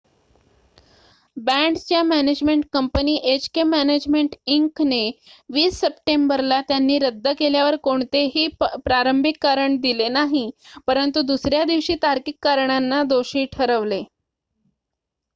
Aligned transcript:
बँडच्या 1.37 2.01
management 2.03 2.63
company 2.73 3.13
HK 3.23 3.63
management 3.63 4.35
Inc 4.47 4.81
ने 4.81 5.01
20 5.49 5.69
सप्टेंबरला 5.73 6.59
त्यांनी 6.61 6.97
रद्द 6.99 7.27
केल्यावर 7.39 7.75
कोणतेही 7.83 8.47
प्रारंभिक 8.61 9.37
कारण 9.41 9.77
दिले 9.77 10.07
नाही 10.09 10.49
परंतु 10.87 11.21
दुसर्‍या 11.21 11.63
दिवशी 11.63 11.95
तार्किक 12.03 12.37
कारणांना 12.41 13.03
दोषी 13.03 13.45
ठरविले 13.53 14.03